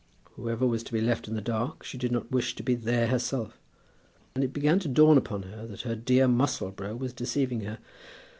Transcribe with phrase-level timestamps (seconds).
[0.31, 3.09] Whoever was to be left in the dark she did not wish to be there
[3.09, 3.59] herself;
[4.33, 7.77] and it began to dawn upon her that her dear Musselboro was deceiving her.